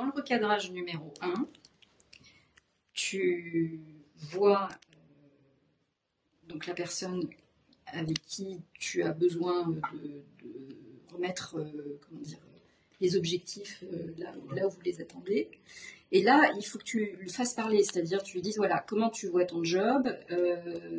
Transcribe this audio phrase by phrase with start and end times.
[0.00, 1.46] dans le recadrage numéro 1,
[2.94, 3.80] tu
[4.16, 7.28] vois euh, donc la personne
[7.84, 10.24] avec qui tu as besoin de,
[11.12, 12.38] remettre euh, comment dire,
[13.02, 14.32] les objectifs euh, là,
[14.66, 15.50] où vous les attendez.
[16.12, 19.10] Et là, il faut que tu le fasses parler, c'est-à-dire tu lui dises voilà comment
[19.10, 20.08] tu vois ton job,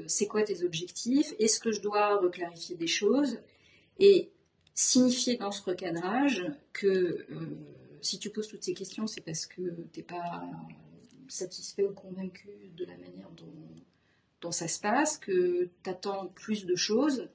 [0.07, 3.39] c'est quoi tes objectifs, est-ce que je dois reclarifier des choses,
[3.99, 4.31] et
[4.73, 7.25] signifier dans ce recadrage que
[8.01, 9.61] si tu poses toutes ces questions, c'est parce que
[9.91, 10.43] tu n'es pas
[11.27, 16.75] satisfait ou convaincu de la manière dont, ça se passe, que tu attends plus de
[16.75, 17.29] choses,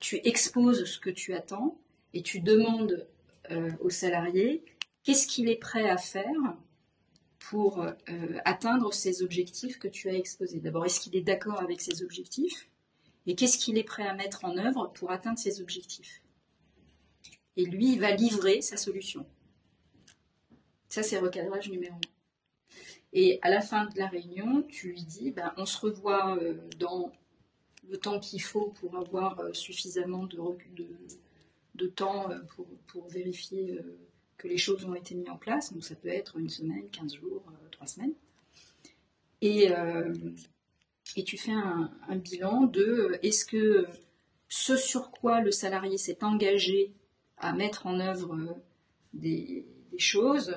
[0.00, 1.78] tu exposes ce que tu attends
[2.14, 3.06] et tu demandes
[3.50, 4.64] euh, au salarié
[5.04, 6.56] qu'est-ce qu'il est prêt à faire
[7.38, 7.92] pour euh,
[8.44, 10.60] atteindre ces objectifs que tu as exposés.
[10.60, 12.68] D'abord, est-ce qu'il est d'accord avec ces objectifs
[13.26, 16.22] et qu'est-ce qu'il est prêt à mettre en œuvre pour atteindre ces objectifs?
[17.56, 19.26] Et lui, il va livrer sa solution.
[20.92, 22.00] Ça, c'est recadrage numéro 1.
[23.14, 26.58] Et à la fin de la réunion, tu lui dis, ben, on se revoit euh,
[26.78, 27.10] dans
[27.88, 30.38] le temps qu'il faut pour avoir euh, suffisamment de,
[31.76, 32.40] de, temps euh,
[32.88, 33.78] pour, vérifier
[34.36, 35.72] que les choses ont été mises en place.
[35.72, 38.14] Donc ça peut être une semaine, 15 jours, 3 semaines.
[39.40, 39.70] Et,
[41.16, 43.86] et tu fais un, bilan de est-ce que
[44.50, 46.92] ce sur quoi le salarié s'est engagé
[47.38, 48.36] à mettre en œuvre
[49.14, 50.54] des, des choses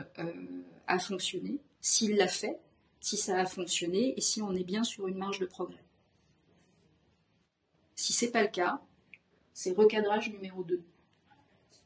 [0.88, 2.59] a fonctionné s'il l'a fait,
[3.00, 5.83] si ça a fonctionné et si on est bien sur une marge de progrès.
[7.95, 8.81] Si ce n'est pas le cas,
[9.53, 10.81] c'est recadrage numéro 2.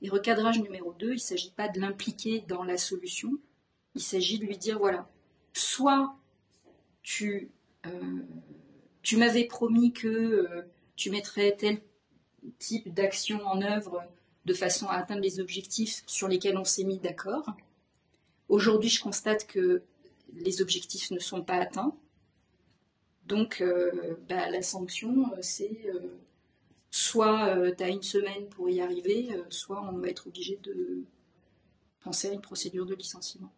[0.02, 3.32] Et recadrage numéro 2, il ne s'agit pas de l'impliquer dans la solution,
[3.96, 5.10] il s'agit de lui dire voilà,
[5.54, 6.16] soit
[7.04, 7.52] tu,
[7.86, 8.22] euh,
[9.02, 11.82] tu m'avais promis que euh, tu mettrais tel
[12.58, 14.04] type d'action en œuvre
[14.50, 17.46] de façon à atteindre les objectifs sur lesquels on s'est mis d'accord,
[18.50, 19.84] Aujourd'hui, je constate que
[20.34, 21.96] les objectifs ne sont pas atteints.
[23.28, 26.18] Donc, euh, bah, la sanction, euh, c'est euh,
[26.90, 31.04] soit tu as une semaine pour y arriver, soit on va être obligé de
[32.04, 33.52] penser à une procédure de licenciement.